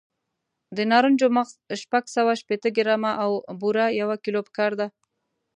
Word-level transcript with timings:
د 0.75 0.77
نارنجو 0.91 1.27
مغز 1.37 1.53
شپږ 1.81 2.03
سوه 2.15 2.31
شپېته 2.41 2.69
ګرامه 2.77 3.11
او 3.23 3.31
بوره 3.59 3.85
یو 3.99 4.09
کیلو 4.23 4.39
پکار 4.47 4.71
دي. 4.79 4.87